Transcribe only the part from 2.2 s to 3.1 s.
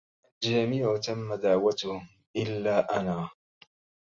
إلا